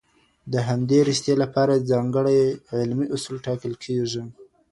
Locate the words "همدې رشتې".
0.67-1.33